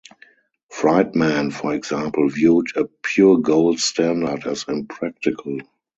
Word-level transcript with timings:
Friedman, 0.71 1.51
for 1.51 1.75
example, 1.75 2.27
viewed 2.27 2.75
a 2.75 2.85
pure 3.03 3.37
gold 3.37 3.79
standard 3.79 4.47
as 4.47 4.65
impractical. 4.67 5.59